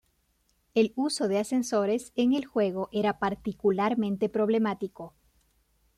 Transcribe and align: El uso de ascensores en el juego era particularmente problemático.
El 0.73 0.93
uso 0.95 1.27
de 1.27 1.37
ascensores 1.37 2.11
en 2.15 2.33
el 2.33 2.45
juego 2.47 2.89
era 2.91 3.19
particularmente 3.19 4.29
problemático. 4.29 5.13